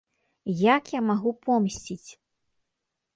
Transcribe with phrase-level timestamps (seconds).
[0.75, 2.09] Як я магу помсціць?